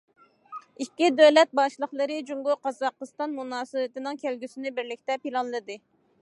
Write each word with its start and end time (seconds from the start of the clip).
ئىككى 0.85 1.09
دۆلەت 1.19 1.51
باشلىقلىرى 1.59 2.17
جۇڭگو- 2.29 2.57
قازاقىستان 2.69 3.37
مۇناسىۋىتىنىڭ 3.41 4.19
كەلگۈسىنى 4.25 4.73
بىرلىكتە 4.81 5.21
پىلانلىدى. 5.27 5.79